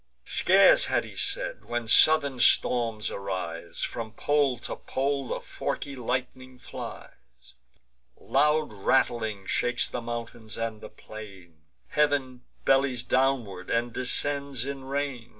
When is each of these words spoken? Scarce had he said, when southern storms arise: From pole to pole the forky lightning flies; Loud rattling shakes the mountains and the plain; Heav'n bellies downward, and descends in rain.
Scarce 0.25 0.85
had 0.85 1.05
he 1.05 1.15
said, 1.15 1.63
when 1.65 1.87
southern 1.87 2.39
storms 2.39 3.11
arise: 3.11 3.83
From 3.83 4.13
pole 4.13 4.57
to 4.65 4.75
pole 4.75 5.27
the 5.27 5.39
forky 5.39 5.95
lightning 5.95 6.57
flies; 6.57 7.53
Loud 8.19 8.73
rattling 8.73 9.45
shakes 9.45 9.87
the 9.87 10.01
mountains 10.01 10.57
and 10.57 10.81
the 10.81 10.89
plain; 10.89 11.61
Heav'n 11.89 12.41
bellies 12.65 13.03
downward, 13.03 13.69
and 13.69 13.93
descends 13.93 14.65
in 14.65 14.85
rain. 14.85 15.29